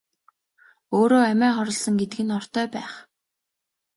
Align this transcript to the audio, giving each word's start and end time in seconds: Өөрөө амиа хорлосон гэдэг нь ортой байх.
Өөрөө 0.97 1.23
амиа 1.31 1.51
хорлосон 1.55 1.95
гэдэг 2.01 2.19
нь 2.25 2.35
ортой 2.39 2.65
байх. 2.75 2.93